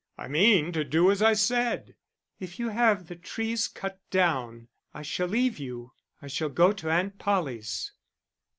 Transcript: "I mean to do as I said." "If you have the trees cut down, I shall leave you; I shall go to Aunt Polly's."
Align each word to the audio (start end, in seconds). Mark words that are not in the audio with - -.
"I 0.17 0.27
mean 0.27 0.71
to 0.71 0.83
do 0.83 1.11
as 1.11 1.21
I 1.21 1.33
said." 1.33 1.93
"If 2.39 2.57
you 2.57 2.69
have 2.69 3.05
the 3.07 3.15
trees 3.15 3.67
cut 3.67 3.99
down, 4.09 4.67
I 4.95 5.03
shall 5.03 5.27
leave 5.27 5.59
you; 5.59 5.91
I 6.23 6.25
shall 6.27 6.49
go 6.49 6.73
to 6.73 6.89
Aunt 6.89 7.19
Polly's." 7.19 7.91